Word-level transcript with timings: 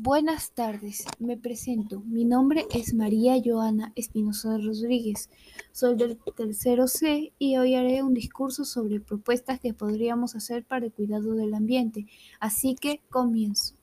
Buenas 0.00 0.52
tardes, 0.52 1.04
me 1.18 1.36
presento. 1.36 2.02
Mi 2.06 2.24
nombre 2.24 2.66
es 2.72 2.94
María 2.94 3.34
Joana 3.44 3.92
Espinosa 3.96 4.56
Rodríguez. 4.56 5.28
Soy 5.72 5.96
del 5.96 6.16
tercero 6.36 6.86
C 6.86 7.32
y 7.36 7.56
hoy 7.56 7.74
haré 7.74 8.04
un 8.04 8.14
discurso 8.14 8.64
sobre 8.64 9.00
propuestas 9.00 9.58
que 9.58 9.74
podríamos 9.74 10.36
hacer 10.36 10.62
para 10.62 10.86
el 10.86 10.92
cuidado 10.92 11.34
del 11.34 11.52
ambiente. 11.52 12.06
Así 12.38 12.76
que 12.76 13.00
comienzo. 13.10 13.74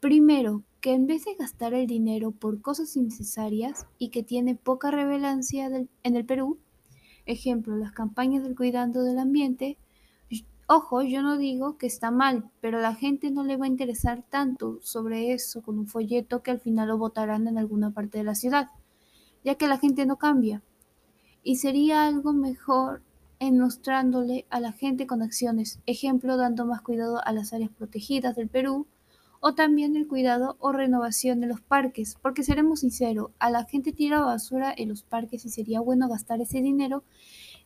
Primero, 0.00 0.64
que 0.80 0.94
en 0.94 1.06
vez 1.06 1.24
de 1.24 1.36
gastar 1.36 1.72
el 1.72 1.86
dinero 1.86 2.32
por 2.32 2.60
cosas 2.60 2.96
innecesarias 2.96 3.86
y 3.96 4.08
que 4.08 4.24
tiene 4.24 4.56
poca 4.56 4.90
relevancia 4.90 5.66
en 6.02 6.16
el 6.16 6.24
Perú, 6.24 6.58
ejemplo, 7.26 7.76
las 7.76 7.92
campañas 7.92 8.42
del 8.42 8.56
cuidado 8.56 9.04
del 9.04 9.20
ambiente, 9.20 9.78
Ojo, 10.70 11.00
yo 11.00 11.22
no 11.22 11.38
digo 11.38 11.78
que 11.78 11.86
está 11.86 12.10
mal, 12.10 12.50
pero 12.60 12.78
la 12.78 12.94
gente 12.94 13.30
no 13.30 13.42
le 13.42 13.56
va 13.56 13.64
a 13.64 13.68
interesar 13.68 14.22
tanto 14.28 14.78
sobre 14.82 15.32
eso 15.32 15.62
con 15.62 15.78
un 15.78 15.86
folleto 15.86 16.42
que 16.42 16.50
al 16.50 16.60
final 16.60 16.88
lo 16.88 16.98
votarán 16.98 17.48
en 17.48 17.56
alguna 17.56 17.90
parte 17.92 18.18
de 18.18 18.24
la 18.24 18.34
ciudad, 18.34 18.68
ya 19.42 19.54
que 19.54 19.66
la 19.66 19.78
gente 19.78 20.04
no 20.04 20.18
cambia. 20.18 20.62
Y 21.42 21.56
sería 21.56 22.06
algo 22.06 22.34
mejor 22.34 23.00
en 23.38 23.58
mostrándole 23.58 24.44
a 24.50 24.60
la 24.60 24.72
gente 24.72 25.06
con 25.06 25.22
acciones, 25.22 25.80
ejemplo, 25.86 26.36
dando 26.36 26.66
más 26.66 26.82
cuidado 26.82 27.24
a 27.24 27.32
las 27.32 27.54
áreas 27.54 27.70
protegidas 27.70 28.36
del 28.36 28.50
Perú, 28.50 28.86
o 29.40 29.54
también 29.54 29.96
el 29.96 30.06
cuidado 30.06 30.58
o 30.58 30.72
renovación 30.72 31.40
de 31.40 31.46
los 31.46 31.62
parques, 31.62 32.18
porque 32.20 32.42
seremos 32.42 32.80
sinceros, 32.80 33.30
a 33.38 33.48
la 33.48 33.64
gente 33.64 33.92
tira 33.92 34.20
basura 34.20 34.74
en 34.76 34.90
los 34.90 35.02
parques 35.02 35.46
y 35.46 35.48
sería 35.48 35.80
bueno 35.80 36.10
gastar 36.10 36.42
ese 36.42 36.60
dinero 36.60 37.04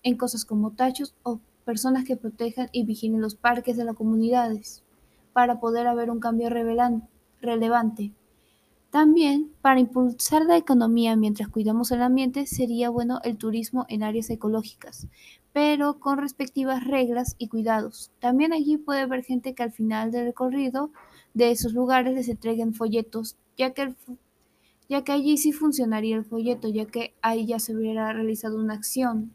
en 0.05 0.17
cosas 0.17 0.45
como 0.45 0.71
tachos 0.71 1.17
o 1.25 1.41
personas 1.63 2.05
que 2.05 2.17
protejan 2.17 2.69
y 2.73 2.85
vigilen 2.85 3.21
los 3.21 3.35
parques 3.35 3.77
de 3.77 3.85
las 3.85 3.97
comunidades, 3.97 4.83
para 5.33 5.61
poder 5.61 5.87
haber 5.87 6.11
un 6.11 6.21
cambio 6.21 6.51
relevante. 7.41 8.13
También, 8.91 9.51
para 9.63 9.81
impulsar 9.81 10.45
la 10.45 10.59
economía 10.59 11.17
mientras 11.17 11.49
cuidamos 11.49 11.91
el 11.93 12.03
ambiente, 12.03 12.47
sería 12.47 12.91
bueno 12.91 13.21
el 13.25 13.39
turismo 13.39 13.87
en 13.89 14.03
áreas 14.03 14.29
ecológicas, 14.29 15.07
pero 15.55 15.99
con 15.99 16.19
respectivas 16.19 16.85
reglas 16.85 17.35
y 17.39 17.49
cuidados. 17.49 18.11
También 18.21 18.53
allí 18.53 18.77
puede 18.77 19.01
haber 19.01 19.25
gente 19.25 19.55
que 19.55 19.63
al 19.63 19.73
final 19.73 20.13
del 20.13 20.27
recorrido 20.27 20.91
de 21.33 21.51
esos 21.51 21.73
lugares 21.73 22.15
les 22.15 22.29
entreguen 22.29 22.75
folletos, 22.75 23.37
ya 23.57 23.73
que, 23.73 23.95
ya 24.91 25.03
que 25.05 25.13
allí 25.13 25.39
sí 25.39 25.53
funcionaría 25.53 26.17
el 26.17 26.27
folleto, 26.27 26.69
ya 26.69 26.85
que 26.85 27.15
ahí 27.23 27.47
ya 27.47 27.59
se 27.61 27.75
hubiera 27.75 28.13
realizado 28.13 28.59
una 28.59 28.75
acción 28.75 29.33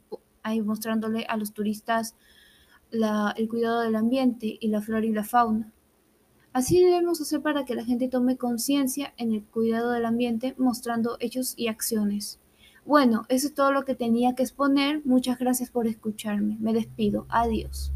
ahí 0.47 0.61
mostrándole 0.61 1.25
a 1.27 1.37
los 1.37 1.53
turistas 1.53 2.15
el 2.91 3.49
cuidado 3.49 3.81
del 3.81 3.95
ambiente 3.95 4.57
y 4.59 4.67
la 4.69 4.81
flora 4.81 5.05
y 5.05 5.11
la 5.11 5.23
fauna. 5.23 5.73
Así 6.53 6.81
debemos 6.81 7.21
hacer 7.21 7.41
para 7.41 7.65
que 7.65 7.75
la 7.75 7.85
gente 7.85 8.07
tome 8.07 8.37
conciencia 8.37 9.13
en 9.17 9.33
el 9.33 9.43
cuidado 9.43 9.91
del 9.91 10.05
ambiente 10.05 10.55
mostrando 10.57 11.17
hechos 11.19 11.53
y 11.55 11.67
acciones. 11.67 12.39
Bueno, 12.85 13.25
eso 13.27 13.47
es 13.47 13.53
todo 13.53 13.71
lo 13.71 13.83
que 13.83 13.95
tenía 13.95 14.33
que 14.33 14.43
exponer. 14.43 15.01
Muchas 15.05 15.37
gracias 15.37 15.69
por 15.69 15.87
escucharme. 15.87 16.57
Me 16.59 16.73
despido. 16.73 17.25
Adiós. 17.29 17.91